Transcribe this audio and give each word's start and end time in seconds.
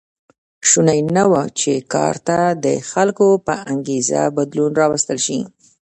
شونې 0.69 0.99
نه 1.15 1.23
وه 1.31 1.43
چې 1.59 1.73
کار 1.93 2.15
ته 2.27 2.37
د 2.65 2.67
خلکو 2.91 3.27
په 3.45 3.53
انګېزه 3.71 4.21
بدلون 4.37 4.71
راوستل 4.81 5.17
شي. 5.25 5.39